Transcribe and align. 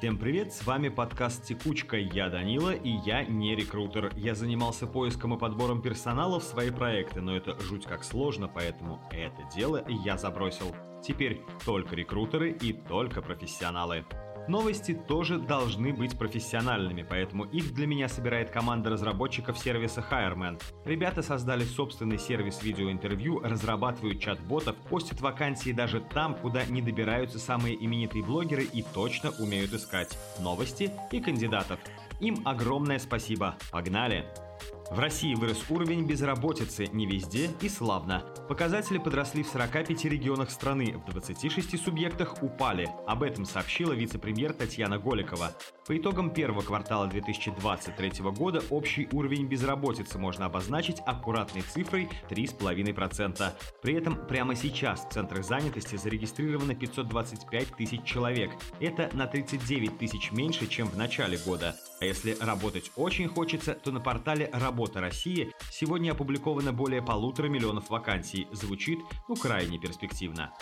Всем 0.00 0.16
привет, 0.16 0.54
с 0.54 0.64
вами 0.64 0.88
подкаст 0.88 1.44
«Текучка», 1.44 1.98
я 1.98 2.30
Данила, 2.30 2.70
и 2.70 2.88
я 2.88 3.22
не 3.22 3.54
рекрутер. 3.54 4.10
Я 4.16 4.34
занимался 4.34 4.86
поиском 4.86 5.34
и 5.34 5.38
подбором 5.38 5.82
персонала 5.82 6.40
в 6.40 6.42
свои 6.42 6.70
проекты, 6.70 7.20
но 7.20 7.36
это 7.36 7.60
жуть 7.60 7.84
как 7.84 8.02
сложно, 8.02 8.48
поэтому 8.48 8.98
это 9.10 9.42
дело 9.54 9.84
я 10.06 10.16
забросил. 10.16 10.74
Теперь 11.02 11.42
только 11.66 11.96
рекрутеры 11.96 12.50
и 12.50 12.72
только 12.72 13.20
профессионалы. 13.20 14.06
Новости 14.48 14.94
тоже 14.94 15.38
должны 15.38 15.92
быть 15.92 16.18
профессиональными, 16.18 17.06
поэтому 17.08 17.44
их 17.44 17.72
для 17.74 17.86
меня 17.86 18.08
собирает 18.08 18.50
команда 18.50 18.90
разработчиков 18.90 19.58
сервиса 19.58 20.04
Hireman. 20.10 20.60
Ребята 20.84 21.22
создали 21.22 21.64
собственный 21.64 22.18
сервис 22.18 22.62
видеоинтервью, 22.62 23.40
разрабатывают 23.40 24.20
чат-ботов, 24.20 24.76
постят 24.88 25.20
вакансии 25.20 25.72
даже 25.72 26.00
там, 26.00 26.34
куда 26.34 26.64
не 26.66 26.82
добираются 26.82 27.38
самые 27.38 27.74
именитые 27.74 28.24
блогеры 28.24 28.64
и 28.64 28.82
точно 28.82 29.30
умеют 29.38 29.72
искать 29.72 30.18
новости 30.40 30.90
и 31.12 31.20
кандидатов. 31.20 31.78
Им 32.20 32.42
огромное 32.44 32.98
спасибо. 32.98 33.56
Погнали! 33.70 34.26
В 34.90 34.98
России 34.98 35.36
вырос 35.36 35.64
уровень 35.70 36.04
безработицы 36.04 36.88
не 36.88 37.06
везде 37.06 37.48
и 37.60 37.68
славно. 37.68 38.24
Показатели 38.48 38.98
подросли 38.98 39.44
в 39.44 39.48
45 39.48 40.04
регионах 40.06 40.50
страны, 40.50 41.00
в 41.06 41.12
26 41.12 41.80
субъектах 41.80 42.42
упали. 42.42 42.88
Об 43.06 43.22
этом 43.22 43.44
сообщила 43.44 43.92
вице-премьер 43.92 44.52
Татьяна 44.52 44.98
Голикова. 44.98 45.52
По 45.90 45.98
итогам 45.98 46.30
первого 46.30 46.62
квартала 46.62 47.08
2023 47.08 48.22
года 48.30 48.62
общий 48.70 49.08
уровень 49.10 49.48
безработицы 49.48 50.20
можно 50.20 50.46
обозначить 50.46 50.98
аккуратной 51.04 51.62
цифрой 51.62 52.08
3,5%. 52.28 53.52
При 53.82 53.94
этом 53.94 54.14
прямо 54.28 54.54
сейчас 54.54 55.04
в 55.04 55.12
центрах 55.12 55.44
занятости 55.44 55.96
зарегистрировано 55.96 56.76
525 56.76 57.74
тысяч 57.74 58.04
человек. 58.04 58.52
Это 58.78 59.10
на 59.14 59.26
39 59.26 59.98
тысяч 59.98 60.30
меньше, 60.30 60.68
чем 60.68 60.86
в 60.86 60.96
начале 60.96 61.36
года. 61.38 61.74
А 62.00 62.04
если 62.04 62.36
работать 62.40 62.92
очень 62.94 63.26
хочется, 63.26 63.74
то 63.74 63.90
на 63.90 63.98
портале 63.98 64.48
«Работа 64.52 65.00
России» 65.00 65.50
сегодня 65.72 66.12
опубликовано 66.12 66.72
более 66.72 67.02
полутора 67.02 67.48
миллионов 67.48 67.90
вакансий. 67.90 68.46
Звучит, 68.52 69.00
ну, 69.26 69.34
крайне 69.34 69.76
перспективно. 69.80 70.52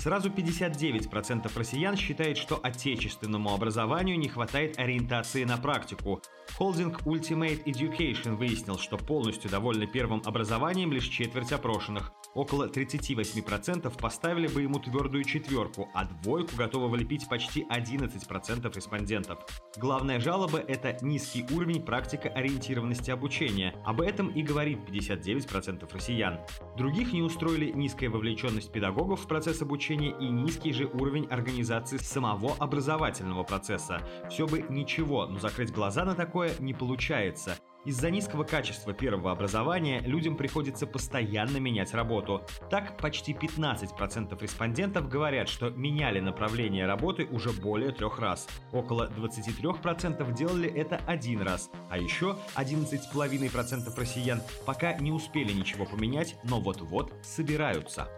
Сразу 0.00 0.30
59% 0.30 1.50
россиян 1.58 1.96
считает, 1.96 2.38
что 2.38 2.60
отечественному 2.62 3.52
образованию 3.52 4.16
не 4.16 4.28
хватает 4.28 4.78
ориентации 4.78 5.42
на 5.42 5.56
практику. 5.56 6.22
Холдинг 6.56 7.02
Ultimate 7.02 7.64
Education 7.64 8.36
выяснил, 8.36 8.78
что 8.78 8.96
полностью 8.96 9.50
довольны 9.50 9.88
первым 9.88 10.22
образованием 10.24 10.92
лишь 10.92 11.08
четверть 11.08 11.52
опрошенных. 11.52 12.12
Около 12.34 12.68
38% 12.68 13.92
поставили 14.00 14.46
бы 14.46 14.62
ему 14.62 14.78
твердую 14.78 15.24
четверку, 15.24 15.88
а 15.94 16.04
двойку 16.04 16.54
готовы 16.56 16.88
влепить 16.88 17.28
почти 17.28 17.66
11% 17.68 18.74
респондентов. 18.74 19.40
Главная 19.76 20.20
жалоба– 20.20 20.58
это 20.68 20.96
низкий 21.04 21.44
уровень 21.52 21.82
практика-ориентированности 21.82 23.10
обучения. 23.10 23.74
Об 23.84 24.00
этом 24.00 24.28
и 24.28 24.42
говорит 24.42 24.78
59% 24.88 25.92
россиян. 25.92 26.38
Других 26.76 27.12
не 27.12 27.22
устроили 27.22 27.72
низкая 27.72 28.10
вовлеченность 28.10 28.70
педагогов 28.70 29.22
в 29.22 29.26
процесс 29.26 29.60
обучения 29.60 29.87
и 29.94 30.28
низкий 30.28 30.72
же 30.72 30.86
уровень 30.86 31.26
организации 31.26 31.96
самого 31.96 32.54
образовательного 32.58 33.42
процесса. 33.42 34.00
Все 34.30 34.46
бы 34.46 34.64
ничего, 34.68 35.26
но 35.26 35.38
закрыть 35.38 35.72
глаза 35.72 36.04
на 36.04 36.14
такое 36.14 36.52
не 36.58 36.74
получается. 36.74 37.56
Из-за 37.84 38.10
низкого 38.10 38.44
качества 38.44 38.92
первого 38.92 39.30
образования 39.30 40.00
людям 40.00 40.36
приходится 40.36 40.86
постоянно 40.86 41.58
менять 41.58 41.94
работу. 41.94 42.42
Так, 42.68 42.98
почти 42.98 43.32
15% 43.32 44.38
респондентов 44.42 45.08
говорят, 45.08 45.48
что 45.48 45.70
меняли 45.70 46.20
направление 46.20 46.86
работы 46.86 47.26
уже 47.30 47.50
более 47.50 47.92
трех 47.92 48.18
раз. 48.18 48.46
Около 48.72 49.08
23% 49.08 50.34
делали 50.34 50.68
это 50.70 51.00
один 51.06 51.40
раз. 51.40 51.70
А 51.88 51.96
еще 51.96 52.36
11,5% 52.56 53.98
россиян 53.98 54.42
пока 54.66 54.92
не 54.98 55.12
успели 55.12 55.52
ничего 55.52 55.86
поменять, 55.86 56.36
но 56.44 56.60
вот-вот 56.60 57.14
собираются. 57.22 58.08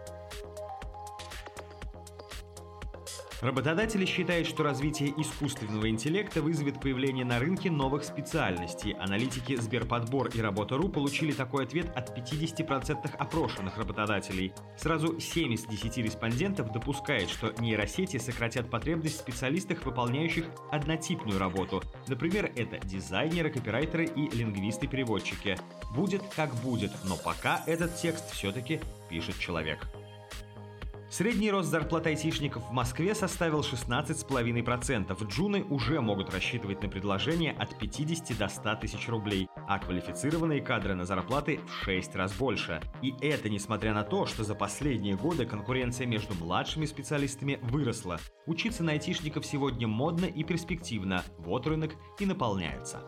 Работодатели 3.41 4.05
считают, 4.05 4.47
что 4.47 4.61
развитие 4.61 5.09
искусственного 5.17 5.89
интеллекта 5.89 6.43
вызовет 6.43 6.79
появление 6.79 7.25
на 7.25 7.39
рынке 7.39 7.71
новых 7.71 8.03
специальностей. 8.03 8.93
Аналитики 8.93 9.55
Сберподбор 9.55 10.27
и 10.27 10.39
Работа.ру 10.39 10.89
получили 10.89 11.31
такой 11.31 11.63
ответ 11.63 11.91
от 11.95 12.15
50% 12.15 13.15
опрошенных 13.17 13.77
работодателей. 13.79 14.53
Сразу 14.77 15.19
7 15.19 15.53
из 15.53 15.65
10 15.65 15.97
респондентов 15.97 16.71
допускает, 16.71 17.29
что 17.29 17.51
нейросети 17.59 18.17
сократят 18.17 18.69
потребность 18.69 19.15
в 19.15 19.21
специалистах, 19.21 19.85
выполняющих 19.85 20.45
однотипную 20.71 21.39
работу. 21.39 21.81
Например, 22.07 22.51
это 22.55 22.77
дизайнеры, 22.85 23.49
копирайтеры 23.49 24.05
и 24.05 24.29
лингвисты-переводчики. 24.29 25.57
Будет 25.95 26.21
как 26.35 26.53
будет, 26.57 26.91
но 27.05 27.17
пока 27.17 27.63
этот 27.65 27.95
текст 27.95 28.31
все-таки 28.33 28.79
пишет 29.09 29.39
человек. 29.39 29.79
Средний 31.11 31.51
рост 31.51 31.69
зарплат 31.69 32.07
айтишников 32.07 32.69
в 32.69 32.71
Москве 32.71 33.13
составил 33.13 33.59
16,5%. 33.59 35.27
Джуны 35.27 35.65
уже 35.65 35.99
могут 35.99 36.33
рассчитывать 36.33 36.81
на 36.81 36.87
предложения 36.87 37.51
от 37.51 37.77
50 37.77 38.37
до 38.37 38.47
100 38.47 38.75
тысяч 38.75 39.09
рублей, 39.09 39.49
а 39.67 39.77
квалифицированные 39.77 40.61
кадры 40.61 40.95
на 40.95 41.03
зарплаты 41.03 41.59
в 41.67 41.83
6 41.83 42.15
раз 42.15 42.31
больше. 42.35 42.79
И 43.01 43.13
это 43.19 43.49
несмотря 43.49 43.93
на 43.93 44.03
то, 44.03 44.25
что 44.25 44.45
за 44.45 44.55
последние 44.55 45.17
годы 45.17 45.45
конкуренция 45.45 46.07
между 46.07 46.33
младшими 46.35 46.85
специалистами 46.85 47.59
выросла. 47.61 48.17
Учиться 48.45 48.81
на 48.81 48.93
айтишников 48.93 49.45
сегодня 49.45 49.89
модно 49.89 50.27
и 50.27 50.45
перспективно, 50.45 51.25
вот 51.39 51.67
рынок 51.67 51.91
и 52.19 52.25
наполняется. 52.25 53.01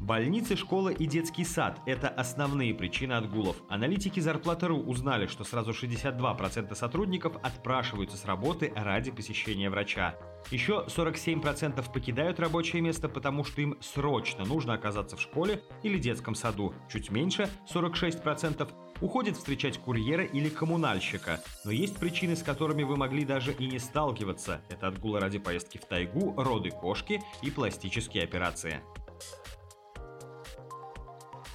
Больницы, 0.00 0.56
школа 0.56 0.90
и 0.90 1.06
детский 1.06 1.44
сад– 1.44 1.80
это 1.86 2.08
основные 2.08 2.72
причины 2.72 3.14
отгулов. 3.14 3.56
Аналитики 3.68 4.20
Зарплата.ру 4.20 4.78
узнали, 4.78 5.26
что 5.26 5.42
сразу 5.42 5.72
62% 5.72 6.74
сотрудников 6.74 7.36
отпрашиваются 7.42 8.16
с 8.16 8.24
работы 8.24 8.72
ради 8.76 9.10
посещения 9.10 9.68
врача. 9.68 10.14
Еще 10.50 10.84
47% 10.86 11.92
покидают 11.92 12.38
рабочее 12.38 12.80
место, 12.80 13.08
потому 13.08 13.42
что 13.42 13.60
им 13.60 13.76
срочно 13.80 14.44
нужно 14.44 14.74
оказаться 14.74 15.16
в 15.16 15.20
школе 15.20 15.62
или 15.82 15.98
детском 15.98 16.36
саду. 16.36 16.74
Чуть 16.88 17.10
меньше– 17.10 17.50
46% 17.72 18.70
уходят 19.00 19.36
встречать 19.36 19.78
курьера 19.78 20.24
или 20.24 20.48
коммунальщика. 20.48 21.40
Но 21.64 21.72
есть 21.72 21.96
причины, 21.98 22.36
с 22.36 22.42
которыми 22.42 22.84
вы 22.84 22.96
могли 22.96 23.24
даже 23.24 23.52
и 23.52 23.66
не 23.66 23.80
сталкиваться. 23.80 24.62
Это 24.68 24.88
отгулы 24.88 25.18
ради 25.18 25.38
поездки 25.38 25.78
в 25.78 25.84
тайгу, 25.86 26.34
роды 26.40 26.70
кошки 26.70 27.20
и 27.42 27.50
пластические 27.50 28.22
операции. 28.22 28.80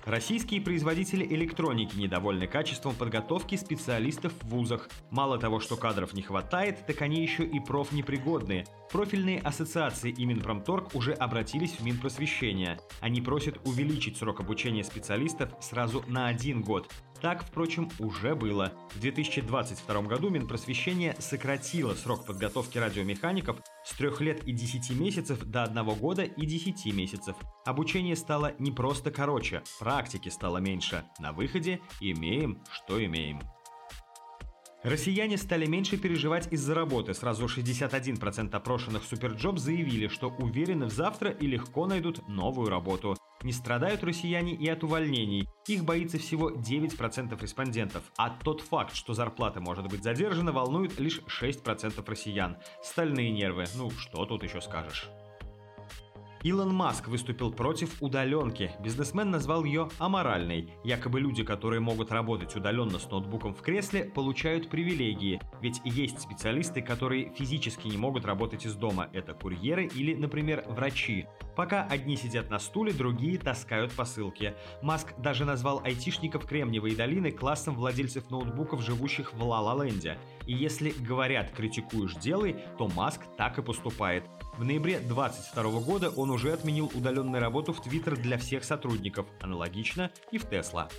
Российские 0.05 0.59
производители 0.59 1.25
электроники 1.25 1.95
недовольны 1.95 2.45
качеством 2.45 2.93
подготовки 2.93 3.55
специалистов 3.55 4.33
в 4.41 4.49
вузах. 4.49 4.89
Мало 5.11 5.37
того, 5.37 5.61
что 5.61 5.77
кадров 5.77 6.13
не 6.13 6.21
хватает, 6.21 6.85
так 6.85 7.01
они 7.01 7.21
еще 7.21 7.45
и 7.45 7.61
профнепригодные. 7.61 8.65
Профильные 8.91 9.39
ассоциации 9.39 10.11
и 10.11 10.25
Минпромторг 10.25 10.93
уже 10.93 11.13
обратились 11.13 11.71
в 11.71 11.85
Минпросвещение. 11.85 12.81
Они 12.99 13.21
просят 13.21 13.65
увеличить 13.65 14.17
срок 14.17 14.41
обучения 14.41 14.83
специалистов 14.83 15.51
сразу 15.61 16.03
на 16.07 16.27
один 16.27 16.63
год. 16.63 16.91
Так, 17.23 17.41
впрочем, 17.45 17.89
уже 17.99 18.35
было. 18.35 18.73
В 18.95 18.99
2022 18.99 20.01
году 20.01 20.29
Минпросвещение 20.29 21.15
сократило 21.19 21.93
срок 21.93 22.25
подготовки 22.25 22.77
радиомехаников 22.77 23.61
с 23.85 23.93
3 23.95 24.09
лет 24.19 24.43
и 24.43 24.51
10 24.51 24.91
месяцев 24.99 25.39
до 25.45 25.63
1 25.63 25.85
года 25.95 26.23
и 26.23 26.45
10 26.45 26.93
месяцев. 26.93 27.37
Обучение 27.65 28.17
стало 28.17 28.51
не 28.59 28.73
просто 28.73 29.09
короче, 29.09 29.63
практики 29.79 30.27
стало 30.27 30.57
меньше. 30.57 31.05
На 31.17 31.31
выходе 31.31 31.79
имеем, 32.01 32.61
что 32.69 33.01
имеем. 33.03 33.39
Россияне 34.83 35.37
стали 35.37 35.65
меньше 35.65 35.95
переживать 35.95 36.51
из-за 36.51 36.75
работы. 36.75 37.13
Сразу 37.13 37.45
61% 37.45 38.53
опрошенных 38.53 39.05
Суперджоb 39.05 39.57
заявили, 39.57 40.09
что 40.09 40.27
уверены 40.27 40.87
в 40.87 40.91
завтра 40.91 41.31
и 41.31 41.47
легко 41.47 41.87
найдут 41.87 42.27
новую 42.27 42.69
работу. 42.69 43.15
Не 43.43 43.51
страдают 43.51 44.03
россияне 44.03 44.53
и 44.53 44.67
от 44.69 44.83
увольнений. 44.83 45.47
Их 45.67 45.83
боится 45.83 46.17
всего 46.17 46.49
9% 46.49 47.41
респондентов. 47.41 48.03
А 48.17 48.29
тот 48.29 48.61
факт, 48.61 48.95
что 48.95 49.13
зарплата 49.13 49.59
может 49.59 49.87
быть 49.87 50.03
задержана, 50.03 50.51
волнует 50.51 50.99
лишь 50.99 51.19
6% 51.19 52.03
россиян. 52.05 52.57
Стальные 52.81 53.31
нервы. 53.31 53.65
Ну, 53.75 53.91
что 53.91 54.25
тут 54.25 54.43
еще 54.43 54.61
скажешь? 54.61 55.09
Илон 56.43 56.75
Маск 56.75 57.07
выступил 57.07 57.53
против 57.53 58.01
удаленки. 58.01 58.71
Бизнесмен 58.81 59.31
назвал 59.31 59.63
ее 59.63 59.87
аморальной. 59.97 60.73
Якобы 60.83 61.21
люди, 61.21 61.41
которые 61.41 61.79
могут 61.79 62.11
работать 62.11 62.53
удаленно 62.53 62.99
с 62.99 63.09
ноутбуком 63.09 63.53
в 63.53 63.61
кресле, 63.61 64.03
получают 64.03 64.69
привилегии. 64.69 65.39
Ведь 65.61 65.79
есть 65.85 66.19
специалисты, 66.19 66.81
которые 66.81 67.33
физически 67.33 67.87
не 67.87 67.95
могут 67.95 68.25
работать 68.25 68.65
из 68.65 68.75
дома. 68.75 69.07
Это 69.13 69.33
курьеры 69.33 69.85
или, 69.85 70.13
например, 70.15 70.65
врачи. 70.67 71.27
Пока 71.55 71.85
одни 71.85 72.17
сидят 72.17 72.49
на 72.49 72.59
стуле, 72.59 72.91
другие 72.91 73.37
таскают 73.37 73.93
посылки. 73.93 74.53
Маск 74.81 75.13
даже 75.17 75.45
назвал 75.45 75.81
айтишников 75.81 76.45
Кремниевой 76.45 76.93
долины 76.93 77.31
классом 77.31 77.75
владельцев 77.75 78.29
ноутбуков, 78.29 78.81
живущих 78.81 79.33
в 79.33 79.41
Ла-Ла-Ленде. 79.41 80.17
И 80.45 80.53
если 80.53 80.89
говорят 80.89 81.51
«критикуешь, 81.51 82.15
делай», 82.15 82.57
то 82.77 82.89
Маск 82.89 83.21
так 83.37 83.57
и 83.59 83.61
поступает. 83.61 84.25
В 84.57 84.63
ноябре 84.63 84.99
2022 84.99 85.79
года 85.81 86.09
он 86.11 86.29
уже 86.29 86.53
отменил 86.53 86.91
удаленную 86.93 87.41
работу 87.41 87.73
в 87.73 87.79
Twitter 87.79 88.15
для 88.15 88.37
всех 88.37 88.63
сотрудников, 88.63 89.25
аналогично 89.41 90.11
и 90.31 90.37
в 90.37 90.45
Tesla. 90.45 90.89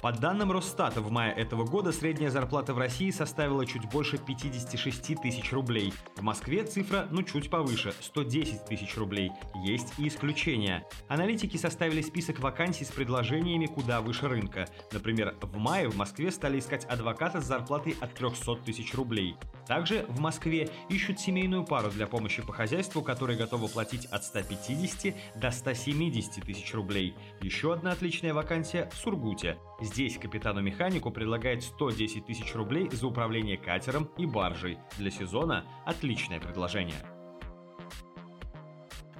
По 0.00 0.12
данным 0.12 0.52
Росстата, 0.52 1.00
в 1.00 1.10
мае 1.10 1.32
этого 1.32 1.64
года 1.64 1.90
средняя 1.90 2.30
зарплата 2.30 2.74
в 2.74 2.78
России 2.78 3.10
составила 3.10 3.64
чуть 3.64 3.90
больше 3.90 4.18
56 4.18 5.16
тысяч 5.22 5.50
рублей. 5.50 5.94
В 6.16 6.22
Москве 6.22 6.62
цифра, 6.64 7.08
ну, 7.10 7.22
чуть 7.22 7.48
повыше– 7.48 7.94
110 8.00 8.66
тысяч 8.66 8.98
рублей. 8.98 9.32
Есть 9.64 9.94
и 9.98 10.06
исключения. 10.06 10.86
Аналитики 11.08 11.56
составили 11.56 12.02
список 12.02 12.38
вакансий 12.40 12.84
с 12.84 12.90
предложениями 12.90 13.64
куда 13.64 14.02
выше 14.02 14.28
рынка. 14.28 14.68
Например, 14.92 15.34
в 15.40 15.56
мае 15.56 15.88
в 15.88 15.96
Москве 15.96 16.30
стали 16.30 16.58
искать 16.58 16.84
адвоката 16.84 17.40
с 17.40 17.46
зарплатой 17.46 17.96
от 18.00 18.12
300 18.12 18.56
тысяч 18.56 18.94
рублей. 18.94 19.36
Также 19.66 20.04
в 20.08 20.20
Москве 20.20 20.68
ищут 20.88 21.18
семейную 21.18 21.64
пару 21.64 21.90
для 21.90 22.06
помощи 22.06 22.42
по 22.42 22.52
хозяйству, 22.52 23.02
которые 23.02 23.38
готовы 23.38 23.68
платить 23.68 24.06
от 24.06 24.24
150 24.24 25.14
до 25.36 25.50
170 25.50 26.44
тысяч 26.44 26.74
рублей. 26.74 27.14
Еще 27.40 27.72
одна 27.72 27.92
отличная 27.92 28.34
вакансия 28.34 28.90
в 28.92 28.96
Сургуте. 28.96 29.58
Здесь 29.80 30.18
капитану-механику 30.18 31.10
предлагает 31.10 31.62
110 31.62 32.26
тысяч 32.26 32.54
рублей 32.54 32.88
за 32.90 33.06
управление 33.06 33.56
катером 33.56 34.10
и 34.18 34.26
баржей. 34.26 34.78
Для 34.98 35.10
сезона 35.10 35.64
отличное 35.86 36.40
предложение. 36.40 37.13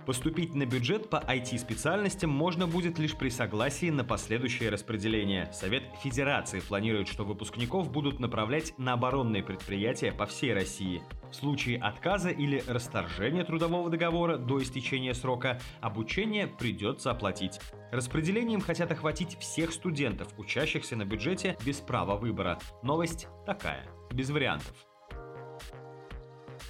Поступить 0.06 0.54
на 0.54 0.66
бюджет 0.66 1.08
по 1.08 1.16
IT-специальностям 1.16 2.28
можно 2.28 2.66
будет 2.66 2.98
лишь 2.98 3.16
при 3.16 3.30
согласии 3.30 3.88
на 3.88 4.04
последующее 4.04 4.68
распределение. 4.68 5.50
Совет 5.50 5.84
Федерации 6.02 6.60
планирует, 6.60 7.08
что 7.08 7.24
выпускников 7.24 7.90
будут 7.90 8.20
направлять 8.20 8.74
на 8.78 8.92
оборонные 8.92 9.42
предприятия 9.42 10.12
по 10.12 10.26
всей 10.26 10.52
России. 10.52 11.02
В 11.30 11.34
случае 11.34 11.78
отказа 11.78 12.28
или 12.28 12.62
расторжения 12.66 13.44
трудового 13.44 13.88
договора 13.88 14.36
до 14.36 14.62
истечения 14.62 15.14
срока 15.14 15.58
обучение 15.80 16.48
придется 16.48 17.10
оплатить. 17.10 17.58
Распределением 17.90 18.60
хотят 18.60 18.92
охватить 18.92 19.38
всех 19.38 19.72
студентов, 19.72 20.28
учащихся 20.36 20.96
на 20.96 21.06
бюджете 21.06 21.56
без 21.64 21.78
права 21.78 22.16
выбора. 22.16 22.58
Новость 22.82 23.28
такая, 23.46 23.86
без 24.12 24.28
вариантов. 24.28 24.74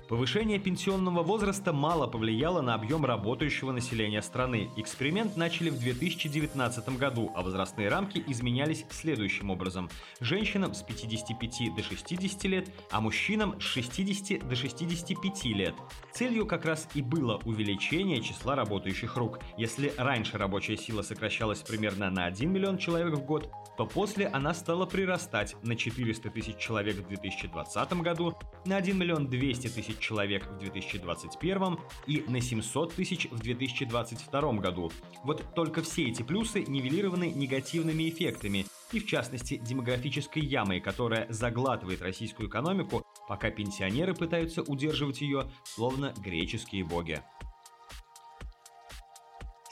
Повышение 0.09 0.59
пенсионного 0.59 1.23
возраста 1.23 1.73
мало 1.73 2.07
повлияло 2.07 2.61
на 2.61 2.75
объем 2.75 3.05
работающего 3.05 3.73
населения 3.73 4.21
страны. 4.21 4.71
Эксперимент 4.77 5.37
начали 5.37 5.71
в 5.71 5.79
2019 5.79 6.99
году, 6.99 7.33
а 7.35 7.43
возрастные 7.43 7.89
рамки 7.89 8.23
изменялись 8.27 8.85
следующим 8.91 9.51
образом. 9.51 9.89
Женщинам 10.21 10.75
с 10.75 10.83
55 10.83 11.75
до 11.75 11.83
60 11.83 12.45
лет, 12.45 12.69
а 12.91 13.01
мужчинам 13.01 13.59
с 13.61 13.65
60 13.65 14.47
до 14.47 14.55
65 14.55 15.45
лет. 15.47 15.75
Целью 16.13 16.47
как 16.47 16.65
раз 16.67 16.87
и 16.95 17.01
было 17.01 17.41
увеличение 17.45 18.21
числа 18.21 18.57
работающих 18.57 19.17
рук. 19.17 19.41
Если 19.57 19.93
раньше 19.97 20.37
рабочая 20.37 20.77
сила 20.77 21.03
сокращалась 21.03 21.61
примерно 21.61 22.11
на 22.11 22.27
1 22.27 22.53
миллион 22.53 22.79
человек 22.79 23.15
в 23.15 23.25
год, 23.25 23.51
то 23.77 23.87
после 23.87 24.27
она 24.27 24.55
стала 24.55 24.87
прирастать 24.87 25.57
на 25.63 25.77
400 25.77 26.31
тысяч 26.31 26.57
человек 26.57 26.97
в 26.97 27.09
2020 27.09 27.93
году, 27.95 28.35
на 28.67 28.77
1 28.77 28.97
миллион 28.97 29.29
200 29.29 29.69
тысяч 29.69 29.84
человек 29.93 30.47
в 30.47 30.59
2021 30.59 31.79
и 32.07 32.25
на 32.29 32.41
700 32.41 32.95
тысяч 32.95 33.29
в 33.31 33.39
2022 33.41 34.53
году. 34.55 34.91
Вот 35.23 35.55
только 35.55 35.83
все 35.83 36.09
эти 36.09 36.23
плюсы 36.23 36.65
нивелированы 36.67 37.31
негативными 37.31 38.09
эффектами, 38.09 38.67
и 38.93 39.01
в 39.01 39.07
частности 39.07 39.57
демографической 39.57 40.43
ямой, 40.43 40.81
которая 40.81 41.27
заглатывает 41.31 42.01
российскую 42.03 42.49
экономику, 42.49 43.05
пока 43.29 43.51
пенсионеры 43.51 44.15
пытаются 44.15 44.63
удерживать 44.63 45.21
ее, 45.21 45.51
словно 45.65 46.15
греческие 46.19 46.85
боги. 46.85 47.23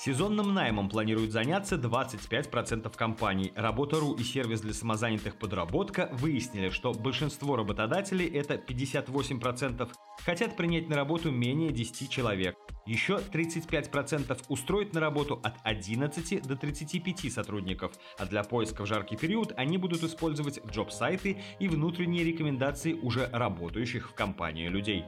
Сезонным 0.05 0.53
наймом 0.53 0.89
планируют 0.89 1.31
заняться 1.31 1.77
25% 1.77 2.93
компаний. 2.97 3.53
Работа.ру 3.55 4.15
и 4.15 4.25
сервис 4.25 4.61
для 4.61 4.75
самозанятых 4.75 5.37
подработка 5.37 6.09
выяснили, 6.15 6.71
что 6.71 6.93
большинство 6.93 7.55
работодателей, 7.55 8.27
это 8.27 8.55
58%, 8.55 9.89
хотят 10.25 10.57
принять 10.57 10.89
на 10.89 10.97
работу 10.97 11.31
менее 11.31 11.71
10 11.71 12.11
человек. 12.11 12.57
Еще 12.85 13.21
35% 13.33 14.43
устроить 14.49 14.93
на 14.93 14.99
работу 14.99 15.39
от 15.45 15.55
11 15.63 16.49
до 16.49 16.57
35 16.57 17.33
сотрудников, 17.33 17.93
а 18.19 18.27
для 18.27 18.43
поиска 18.43 18.83
в 18.83 18.87
жаркий 18.87 19.17
период 19.17 19.53
они 19.57 19.79
будут 19.79 20.03
использовать 20.03 20.59
джоб-сайты 20.67 21.41
и 21.61 21.69
внутренние 21.69 22.25
рекомендации 22.25 22.95
уже 22.95 23.29
работающих 23.33 24.11
в 24.11 24.15
компании 24.15 24.67
людей. 24.67 25.05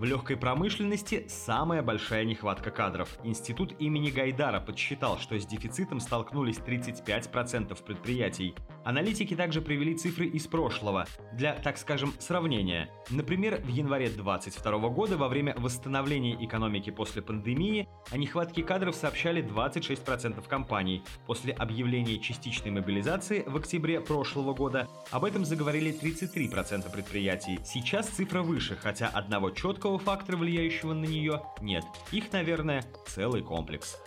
В 0.00 0.04
легкой 0.04 0.38
промышленности 0.38 1.26
самая 1.28 1.82
большая 1.82 2.24
нехватка 2.24 2.70
кадров. 2.70 3.18
Институт 3.22 3.74
имени 3.78 4.08
Гайдара 4.08 4.58
подсчитал, 4.58 5.18
что 5.18 5.38
с 5.38 5.44
дефицитом 5.44 6.00
столкнулись 6.00 6.56
35% 6.56 7.84
предприятий. 7.84 8.54
Аналитики 8.82 9.36
также 9.36 9.60
привели 9.60 9.94
цифры 9.94 10.24
из 10.24 10.46
прошлого 10.46 11.04
для, 11.34 11.52
так 11.52 11.76
скажем, 11.76 12.14
сравнения. 12.18 12.88
Например, 13.10 13.60
в 13.60 13.68
январе 13.68 14.08
2022 14.08 14.88
года 14.88 15.18
во 15.18 15.28
время 15.28 15.54
восстановления 15.58 16.34
экономики 16.42 16.88
после 16.88 17.20
пандемии 17.20 17.86
о 18.10 18.16
нехватке 18.16 18.62
кадров 18.62 18.96
сообщали 18.96 19.44
26% 19.44 20.48
компаний. 20.48 21.02
После 21.26 21.52
объявления 21.52 22.18
частичной 22.18 22.70
мобилизации 22.70 23.44
в 23.46 23.54
октябре 23.54 24.00
прошлого 24.00 24.54
года 24.54 24.88
об 25.10 25.26
этом 25.26 25.44
заговорили 25.44 25.92
33% 25.92 26.90
предприятий. 26.90 27.60
Сейчас 27.66 28.06
цифра 28.06 28.40
выше, 28.40 28.76
хотя 28.76 29.08
одного 29.08 29.50
четкого 29.50 29.89
одного 29.90 29.98
фактора, 29.98 30.36
влияющего 30.36 30.94
на 30.94 31.04
нее, 31.04 31.42
нет. 31.60 31.84
Их, 32.12 32.32
наверное, 32.32 32.84
целый 33.06 33.42
комплекс. 33.42 33.98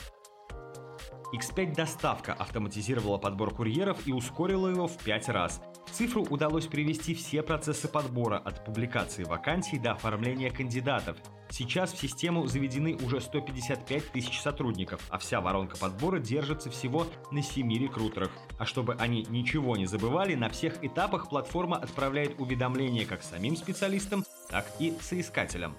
X5 1.33 1.75
доставка 1.75 2.33
автоматизировала 2.33 3.18
подбор 3.18 3.53
курьеров 3.53 4.07
и 4.07 4.13
ускорила 4.13 4.68
его 4.68 4.88
в 4.88 4.97
5 5.00 5.30
раз. 5.30 5.62
В 5.88 5.91
цифру 5.91 6.24
удалось 6.24 6.68
привести 6.68 7.15
все 7.15 7.41
процессы 7.41 7.88
подбора 7.88 8.38
от 8.38 8.63
публикации 8.63 9.24
вакансий 9.24 9.80
до 9.80 9.94
оформления 9.94 10.51
кандидатов. 10.51 11.18
Сейчас 11.50 11.91
в 11.91 12.00
систему 12.00 12.47
заведены 12.47 12.95
уже 12.95 13.19
155 13.19 14.12
тысяч 14.12 14.39
сотрудников, 14.41 15.01
а 15.09 15.18
вся 15.18 15.41
воронка 15.41 15.77
подбора 15.77 16.19
держится 16.19 16.69
всего 16.69 17.07
на 17.31 17.42
7 17.42 17.71
рекрутерах. 17.73 18.31
А 18.57 18.66
чтобы 18.66 18.94
они 18.95 19.25
ничего 19.30 19.75
не 19.75 19.87
забывали, 19.87 20.35
на 20.35 20.49
всех 20.49 20.83
этапах 20.83 21.30
платформа 21.30 21.78
отправляет 21.78 22.40
уведомления 22.40 23.06
как 23.06 23.23
самим 23.23 23.56
специалистам, 23.56 24.23
так 24.54 24.68
и 24.78 24.95
соискателям. 25.02 25.76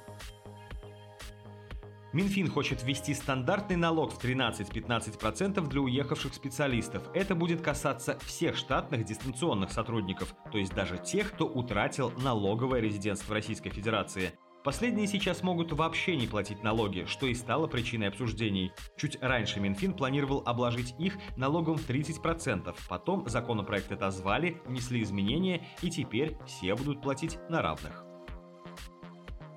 Минфин 2.12 2.50
хочет 2.50 2.82
ввести 2.82 3.14
стандартный 3.14 3.76
налог 3.76 4.12
в 4.12 4.24
13-15% 4.24 5.68
для 5.68 5.80
уехавших 5.80 6.34
специалистов. 6.34 7.04
Это 7.14 7.36
будет 7.36 7.60
касаться 7.60 8.18
всех 8.24 8.56
штатных 8.56 9.04
дистанционных 9.04 9.70
сотрудников, 9.70 10.34
то 10.50 10.58
есть 10.58 10.74
даже 10.74 10.98
тех, 10.98 11.32
кто 11.32 11.46
утратил 11.46 12.12
налоговое 12.18 12.80
резидентство 12.80 13.34
Российской 13.34 13.70
Федерации. 13.70 14.32
Последние 14.64 15.06
сейчас 15.06 15.44
могут 15.44 15.72
вообще 15.72 16.16
не 16.16 16.26
платить 16.26 16.64
налоги, 16.64 17.04
что 17.06 17.26
и 17.26 17.34
стало 17.34 17.68
причиной 17.68 18.08
обсуждений. 18.08 18.72
Чуть 18.96 19.20
раньше 19.20 19.60
Минфин 19.60 19.92
планировал 19.92 20.42
обложить 20.46 20.94
их 20.98 21.16
налогом 21.36 21.76
в 21.76 21.88
30%, 21.88 22.74
потом 22.88 23.28
законопроект 23.28 23.92
отозвали, 23.92 24.60
внесли 24.66 25.02
изменения 25.02 25.64
и 25.82 25.90
теперь 25.90 26.36
все 26.46 26.74
будут 26.74 27.02
платить 27.02 27.38
на 27.48 27.62
равных. 27.62 28.04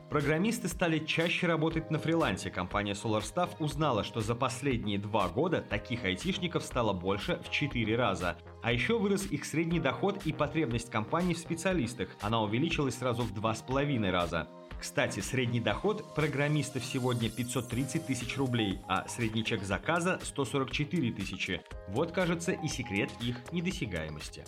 Программисты 0.10 0.70
стали 0.70 1.00
чаще 1.00 1.48
работать 1.48 1.92
на 1.92 2.00
фрилансе. 2.00 2.50
Компания 2.50 2.94
SolarStaff 2.94 3.50
узнала, 3.60 4.06
что 4.06 4.22
за 4.22 4.36
последние 4.36 4.98
два 4.98 5.28
года 5.28 5.62
таких 5.62 6.06
айтишников 6.06 6.64
стало 6.64 6.94
больше 6.94 7.42
в 7.46 7.52
4 7.52 7.96
раза. 7.98 8.38
А 8.64 8.72
еще 8.72 8.98
вырос 8.98 9.26
их 9.26 9.44
средний 9.44 9.82
доход 9.82 10.26
и 10.26 10.32
потребность 10.32 10.90
компании 10.90 11.34
в 11.34 11.40
специалистах. 11.40 12.10
Она 12.22 12.42
увеличилась 12.42 12.96
сразу 12.98 13.24
в 13.24 13.34
2,5 13.34 14.10
раза. 14.10 14.48
Кстати, 14.80 15.20
средний 15.20 15.60
доход 15.60 16.06
программистов 16.16 16.86
сегодня 16.86 17.30
530 17.30 18.06
тысяч 18.06 18.38
рублей, 18.38 18.80
а 18.88 19.06
средний 19.10 19.44
чек 19.44 19.64
заказа 19.64 20.20
144 20.24 21.12
тысячи. 21.12 21.62
Вот, 21.90 22.14
кажется, 22.14 22.54
и 22.54 22.68
секрет 22.68 23.10
их 23.20 23.38
недосягаемости. 23.52 24.46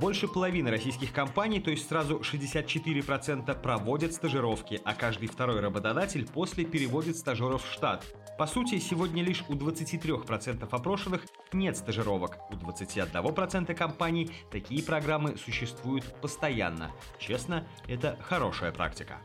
Больше 0.00 0.28
половины 0.28 0.70
российских 0.70 1.12
компаний, 1.12 1.58
то 1.60 1.70
есть 1.72 1.88
сразу 1.88 2.20
64% 2.20 3.60
проводят 3.60 4.12
стажировки, 4.14 4.80
а 4.84 4.94
каждый 4.94 5.26
второй 5.26 5.58
работодатель 5.58 6.24
после 6.24 6.64
переводит 6.64 7.16
стажеров 7.16 7.64
в 7.64 7.72
штат. 7.72 8.06
По 8.38 8.46
сути, 8.46 8.78
сегодня 8.78 9.24
лишь 9.24 9.42
у 9.48 9.54
23% 9.54 10.68
опрошенных 10.70 11.26
нет 11.52 11.76
стажировок, 11.76 12.38
у 12.50 12.54
21% 12.54 13.74
компаний 13.74 14.30
такие 14.52 14.84
программы 14.84 15.36
существуют 15.36 16.04
постоянно. 16.20 16.92
Честно, 17.18 17.66
это 17.88 18.16
хорошая 18.22 18.70
практика. 18.70 19.18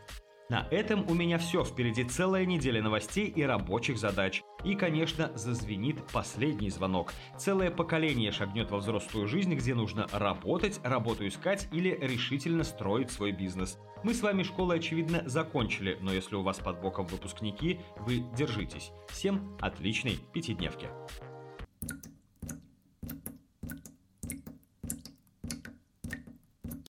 На 0.49 0.67
этом 0.71 1.07
у 1.07 1.13
меня 1.13 1.37
все. 1.37 1.63
Впереди 1.63 2.03
целая 2.03 2.45
неделя 2.45 2.81
новостей 2.81 3.27
и 3.27 3.43
рабочих 3.43 3.99
задач. 3.99 4.41
И, 4.63 4.75
конечно, 4.75 5.31
зазвенит 5.35 6.05
последний 6.11 6.69
звонок. 6.69 7.13
Целое 7.37 7.69
поколение 7.69 8.31
шагнет 8.31 8.71
во 8.71 8.77
взрослую 8.77 9.27
жизнь, 9.27 9.53
где 9.55 9.75
нужно 9.75 10.07
работать, 10.11 10.79
работу 10.83 11.27
искать 11.27 11.67
или 11.71 11.97
решительно 12.01 12.63
строить 12.63 13.11
свой 13.11 13.31
бизнес. 13.31 13.77
Мы 14.03 14.13
с 14.13 14.21
вами 14.21 14.43
школы, 14.43 14.75
очевидно, 14.75 15.23
закончили, 15.25 15.97
но 16.01 16.13
если 16.13 16.35
у 16.35 16.41
вас 16.41 16.59
под 16.59 16.81
боком 16.81 17.05
выпускники, 17.07 17.79
вы 17.99 18.23
держитесь. 18.35 18.91
Всем 19.09 19.57
отличной 19.61 20.17
пятидневки. 20.33 20.87